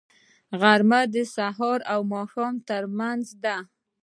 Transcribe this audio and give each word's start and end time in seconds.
غرمه 0.59 1.01
د 1.13 1.15
سبا 1.33 1.71
او 1.93 1.99
ماښام 2.13 2.55
ترمنځ 2.69 3.25
دی 3.43 3.57